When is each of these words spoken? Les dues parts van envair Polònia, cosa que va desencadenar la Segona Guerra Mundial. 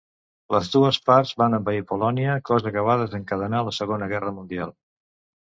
Les 0.53 0.69
dues 0.75 0.97
parts 1.09 1.33
van 1.41 1.55
envair 1.57 1.83
Polònia, 1.91 2.39
cosa 2.51 2.73
que 2.77 2.85
va 2.89 2.97
desencadenar 3.03 3.61
la 3.69 3.77
Segona 3.83 4.09
Guerra 4.17 4.35
Mundial. 4.41 4.77